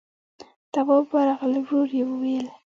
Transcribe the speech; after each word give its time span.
تواب 0.73 1.05
ورغی، 1.13 1.55
ورو 1.63 1.81
يې 1.95 2.03
وويل: 2.09 2.47